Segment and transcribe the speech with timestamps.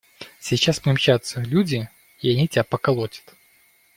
[0.39, 1.41] Сейчас примчатся…
[1.41, 1.87] люди,
[2.21, 3.35] и они тебя поколотят.